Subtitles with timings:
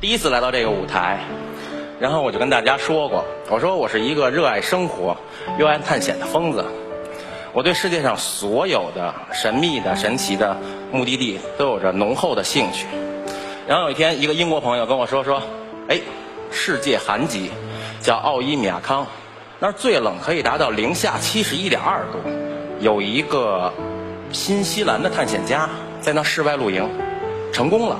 [0.00, 1.18] 第一次来到这个舞台，
[1.98, 5.16] 然后我就跟大家说过，我说我是一个热爱生活
[5.58, 6.64] 又爱探险的疯子，
[7.52, 10.56] 我对世界上所有的神秘的、神奇的
[10.92, 12.86] 目的地都有着浓厚的兴趣。
[13.66, 15.42] 然后有一天，一个英国朋友跟我说说，
[15.88, 16.00] 哎，
[16.52, 17.50] 世界寒极，
[18.00, 19.04] 叫奥伊米亚康，
[19.58, 22.20] 那儿最冷可以达到零下七十一点二度，
[22.78, 23.72] 有一个
[24.30, 25.68] 新西兰的探险家
[26.00, 26.88] 在那室外露营，
[27.52, 27.98] 成功了。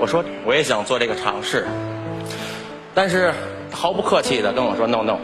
[0.00, 1.66] 我说我也想做这个尝试，
[2.94, 3.32] 但是
[3.72, 5.18] 毫不客气的跟我说 no no，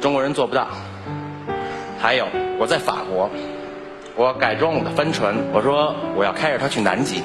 [0.00, 0.68] 中国人做不到。
[2.00, 2.26] 还有
[2.58, 3.28] 我在法国，
[4.14, 7.22] 我改装我的帆船，我说我要开着它去南极，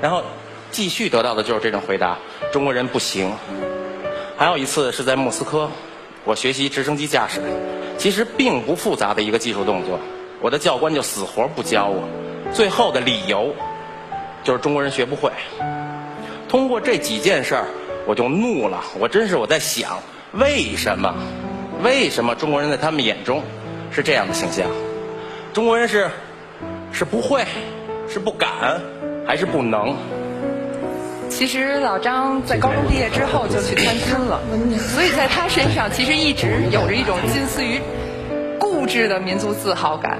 [0.00, 0.22] 然后
[0.70, 2.16] 继续得到的就是这种回答：
[2.52, 3.32] 中国人不行。
[4.36, 5.68] 还有一次是在莫斯科，
[6.24, 7.40] 我学习直升机驾驶，
[7.96, 9.98] 其实并不复杂的一个技术动作，
[10.40, 12.06] 我的教官就死活不教我，
[12.52, 13.54] 最后的理由
[14.44, 15.30] 就是中国人学不会。
[16.48, 17.64] 通过这几件事儿，
[18.06, 18.82] 我就怒了。
[18.98, 19.98] 我真是我在想，
[20.32, 21.14] 为什么？
[21.82, 23.42] 为什么中国人在他们眼中
[23.90, 24.66] 是这样的形象？
[25.52, 26.08] 中国人是
[26.92, 27.44] 是不会，
[28.08, 28.80] 是不敢，
[29.26, 29.96] 还是不能？
[31.28, 34.40] 其实老张在高中毕业之后就去参军了，
[34.94, 37.80] 所以在他身上其实一直有着一种近似于
[38.58, 40.18] 固执的民族自豪感。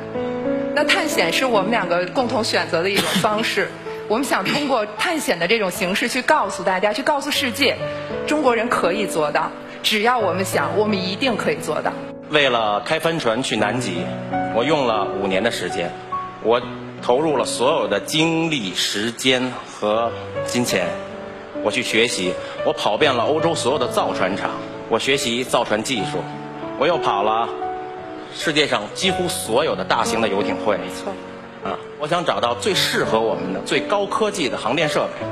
[0.75, 3.69] 那探险是我们两个共同选择的一种方式。
[4.09, 7.77] 我们想通过探险的这种形式去告诉大家，去告诉世界，
[8.27, 9.51] 中国人可以做到。
[9.83, 11.93] 只要我们想，我们一定可以做到。
[12.31, 14.05] 为了开帆船去南极，
[14.55, 15.91] 我用了五年的时间，
[16.43, 16.63] 我
[17.03, 20.11] 投入了所有的精力、时间和
[20.45, 20.87] 金钱，
[21.65, 22.33] 我去学习，
[22.65, 24.51] 我跑遍了欧洲所有的造船厂，
[24.89, 26.19] 我学习造船技术，
[26.79, 27.49] 我又跑了
[28.33, 30.77] 世界上几乎所有的大型的游艇会。
[30.79, 31.13] 没错。
[31.67, 35.27] 啊，我想找到最适合我们的、最高科技的航电设备。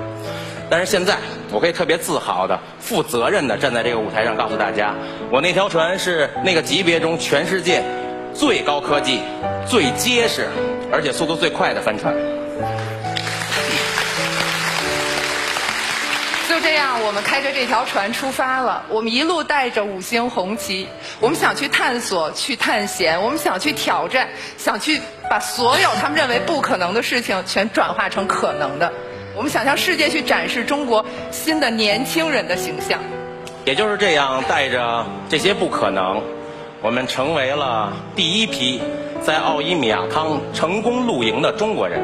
[0.69, 1.19] 但是现在，
[1.53, 4.95] 我可以特别自豪的、负责任的站在这个舞台上，告诉大家，
[5.31, 7.85] 我那条船是那个级别中全世界
[8.33, 9.21] 最高科技、
[9.67, 10.49] 最结实，
[10.91, 12.15] 而且速度最快的帆船。
[16.65, 18.85] 这样，我们开着这条船出发了。
[18.89, 20.89] 我们一路带着五星红旗，
[21.21, 24.99] 我们想去探索、去探险，我们想去挑战，想去
[25.29, 28.91] 把所有他们认为不可能的事情全转化成可能的。
[29.37, 32.99] 我们想向世界去展示中国新的年轻人的形象。
[33.67, 36.23] 也就是这样，带着这些不可能，
[36.81, 38.81] 我们成为了第一批
[39.21, 42.01] 在奥伊米亚康成功露营的中国人。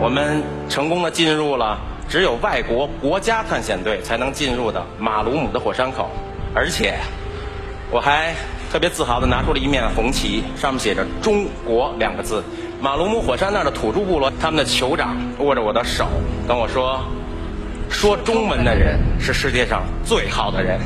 [0.00, 1.78] 我们成功的进入了
[2.08, 6.10] 只有外国国家探险队才能进入的马鲁姆的火山口，
[6.54, 6.94] 而且
[7.90, 8.34] 我还
[8.72, 12.42] 特别自豪的拿出了一面红旗，上面写着“中国”两个字。
[12.80, 16.08] 马鲁姆火山那儿的土著部落，他们的酋长握着我的手，
[16.46, 16.98] 跟我说
[17.90, 20.80] ：“说中文的人是世界上最好的人。”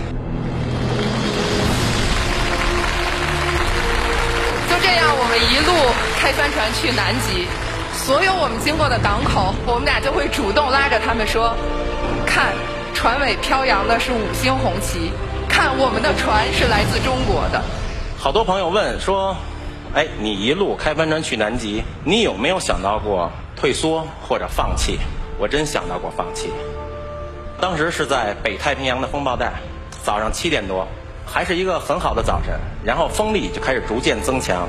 [4.68, 5.72] 就这样，我们一路
[6.18, 7.46] 开帆船去南极，
[8.04, 11.54] 所有我们经过的港口，我们俩就会主动拉着他们说
[12.26, 12.52] ：“看，
[12.92, 15.12] 船尾飘扬的是五星红旗，
[15.48, 17.62] 看我们的船是来自中国的。”
[18.18, 19.36] 好多朋友问说。
[19.94, 24.98] 哎，你一路开帆船去南极，你有没有想到过退缩或者放弃？
[25.38, 26.50] 我真想到过放弃。
[27.60, 29.52] 当时是在北太平洋的风暴带，
[30.02, 30.88] 早上七点多，
[31.26, 34.66] 还是一个很好的早晨，然后风力就开始逐渐增强，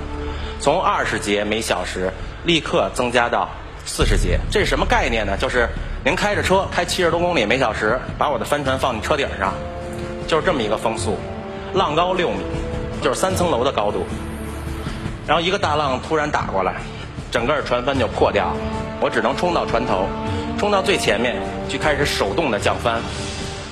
[0.59, 2.11] 从二十节每小时
[2.45, 3.49] 立刻增加到
[3.85, 4.39] 四十节。
[4.51, 5.37] 这是什么概念呢？
[5.37, 5.67] 就是
[6.03, 9.53] 您开着车开七十多公里每小时，把我的帆船放你车顶上，
[10.27, 11.17] 就是这么一个风速，
[11.73, 12.43] 浪高六米，
[13.01, 14.05] 就是三层楼的高度。
[15.25, 16.75] 然后一个大浪突然打过来，
[17.31, 18.53] 整个船帆就破掉。
[18.99, 20.07] 我只能冲到船头，
[20.57, 21.35] 冲到最前面
[21.67, 23.01] 去开始手动的降帆。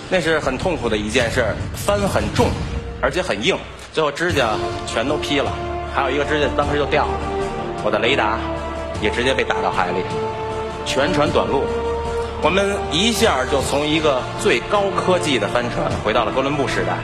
[0.10, 2.48] 那是很痛苦的一件事，帆很重，
[3.02, 3.58] 而且很硬，
[3.94, 4.50] 最后指甲
[4.86, 5.50] 全都劈了，
[5.96, 7.14] 还有一个指甲当时就掉了。
[7.84, 8.38] 我的雷达
[9.02, 10.04] 也直接被打到海里，
[10.86, 11.64] 全船短路。
[12.44, 16.98] 我们一下就从一个最高科技的帆船回到了哥伦布时代，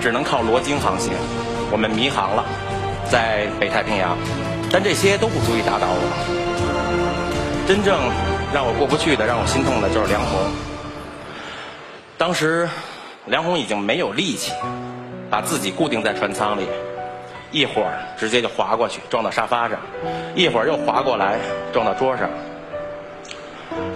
[0.00, 1.12] 只能靠罗经航行。
[1.70, 2.44] 我们迷航了。
[3.10, 4.16] 在北太平洋，
[4.72, 6.00] 但这些都不足以打倒我。
[7.68, 7.94] 真正
[8.52, 10.40] 让我过不去的、让我心痛的，就是梁红。
[12.16, 12.68] 当时
[13.26, 14.52] 梁红已经没有力气
[15.28, 16.66] 把自己固定在船舱里，
[17.54, 19.78] 一会儿直接就滑过去撞到沙发上，
[20.34, 21.38] 一会儿又滑过来
[21.72, 22.28] 撞到桌上，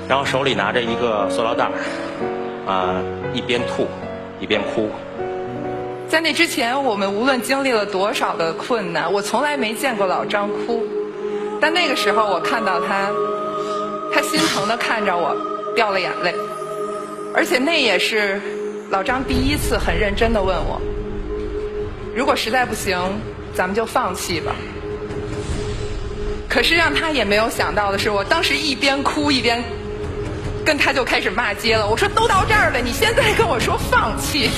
[0.09, 1.69] 然后手里拿着一个塑料袋
[2.65, 3.03] 啊，
[3.35, 3.89] 一边吐
[4.39, 4.89] 一边哭。
[6.09, 10.87] 在那之前，我们无论经历了多少的困难，我从来没见过老张哭。
[11.61, 13.11] 但那个时候，我看到他，
[14.15, 15.37] 他心疼的看着我，
[15.75, 16.33] 掉了眼泪。
[17.35, 18.41] 而且那也是
[18.89, 20.81] 老张第一次很认真的问我：
[22.15, 22.97] 如果实在不行，
[23.59, 24.53] 咱们就放弃吧。
[26.49, 29.65] 可是让他也没有想到的是，我当时一边哭一边
[30.65, 31.89] 跟他就开始骂街了。
[31.89, 34.49] 我说：“都到这儿了，你现在跟我说放弃？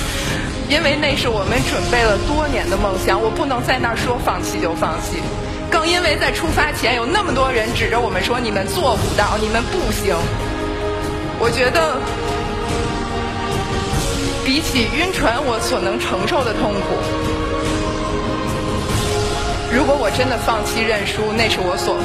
[0.68, 5.16] 因为那是我们准备了多年的梦想，我不能在那儿说放弃就放弃。
[5.70, 10.14] 更因为在出发前有那么多人指着我们说你们做不到，你们不行。
[11.38, 11.96] 我觉得
[14.44, 17.00] 比起晕船，我所能承受的痛苦。”
[19.72, 21.96] 如果我真的放弃认输，那是我所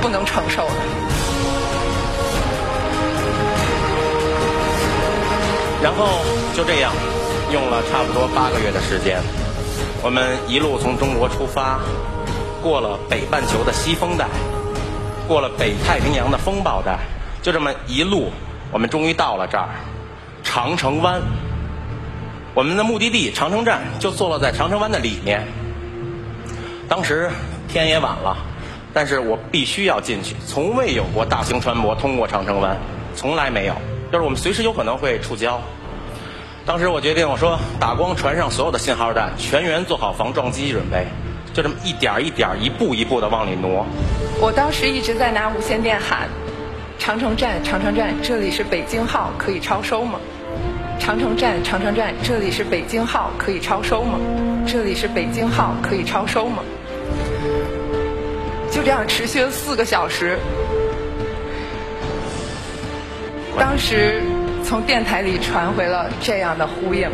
[0.00, 0.74] 不能承受的。
[5.82, 6.22] 然后
[6.54, 6.92] 就这样，
[7.52, 9.20] 用了差不多八个月的时间，
[10.02, 11.80] 我们一路从中国出发，
[12.62, 14.26] 过了北半球的西风带，
[15.26, 16.96] 过了北太平洋的风暴带，
[17.42, 18.30] 就这么一路，
[18.70, 19.68] 我们终于到了这儿——
[20.44, 21.20] 长城湾。
[22.54, 25.44] 我们的目的地长城站就坐落在长城湾的里面。
[26.96, 27.28] 当时
[27.66, 28.36] 天也晚了，
[28.92, 30.36] 但是我必须要进去。
[30.46, 32.76] 从未有过大型船舶通过长城湾，
[33.16, 33.74] 从来没有。
[34.12, 35.56] 就是我们随时有可能会触礁。
[36.64, 41.04] 当时我决定，我说打光船上所有的信号弹，全员做好防撞击准备，
[41.52, 43.84] 就这么一点一点、一步一步的往里挪。
[44.40, 46.28] 我当时一直在拿无线电喊
[47.00, 50.20] ：“长城站，长城站，这里是北京号，可以超收吗？”
[51.00, 54.16] 长城站，长城站，这里是北京号，可以超收吗？
[54.64, 56.62] 这里是北京号，可以超收吗？
[58.74, 60.36] 就这样持续了四个小时。
[63.56, 64.20] 当时
[64.64, 67.08] 从电台里传回了这样的呼应。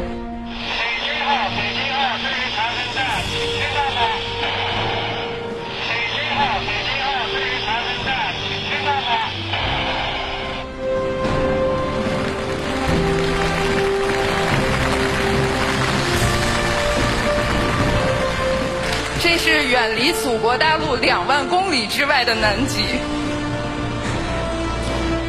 [19.80, 22.84] 远离祖国大陆两万公里之外的南极，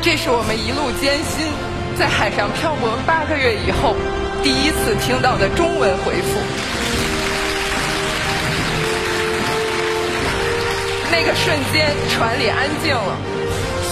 [0.01, 1.47] 这是我们一路艰辛
[1.97, 3.95] 在海上漂泊八个月以后
[4.43, 6.37] 第一次听到的中文回复。
[11.09, 13.15] 那个瞬间，船里安静了，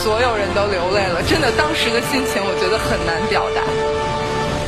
[0.04, 1.24] 所有人都流泪了。
[1.24, 3.62] 真的，当时的心情我觉得很难表达。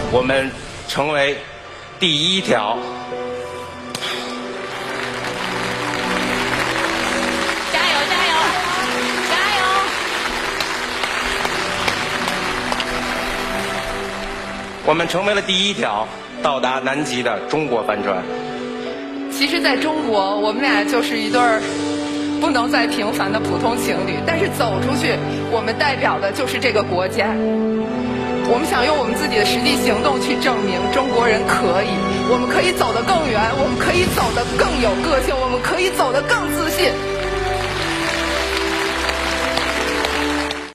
[0.10, 0.50] 我们
[0.88, 1.38] 成为
[2.00, 2.78] 第一条。
[14.84, 16.08] 我们成为了第一条
[16.42, 18.18] 到达南极的中国帆船。
[19.32, 21.62] 其实，在中国，我们俩就是一对儿
[22.42, 24.18] 不能再平凡的普通情侣。
[24.26, 25.14] 但是走出去，
[25.52, 27.30] 我们代表的就是这个国家。
[28.50, 31.94] 我们想用我们自己的实际行动去证明中国人可以，
[32.28, 36.90] 我们可以走得更远，我们可以走得更有个性，我们可以走得更自信。